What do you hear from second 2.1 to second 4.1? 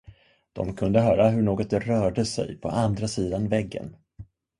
sig på andra sidan väggen.